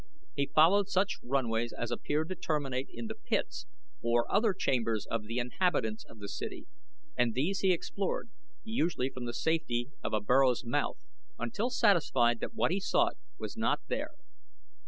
He 0.35 0.47
followed 0.47 0.89
such 0.89 1.19
runways 1.21 1.71
as 1.71 1.91
appeared 1.91 2.29
to 2.29 2.35
terminate 2.35 2.87
in 2.91 3.05
the 3.05 3.13
pits 3.13 3.67
or 4.01 4.25
other 4.33 4.51
chambers 4.51 5.05
of 5.05 5.27
the 5.27 5.37
inhabitants 5.37 6.03
of 6.05 6.17
the 6.17 6.27
city, 6.27 6.65
and 7.15 7.35
these 7.35 7.59
he 7.59 7.71
explored, 7.71 8.31
usually 8.63 9.11
from 9.11 9.25
the 9.25 9.31
safety 9.35 9.91
of 10.03 10.11
a 10.13 10.19
burrow's 10.19 10.65
mouth, 10.65 10.97
until 11.37 11.69
satisfied 11.69 12.39
that 12.39 12.55
what 12.55 12.71
he 12.71 12.79
sought 12.79 13.15
was 13.37 13.55
not 13.55 13.81
there. 13.89 14.15